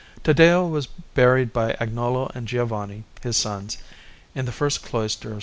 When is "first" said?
4.51-4.81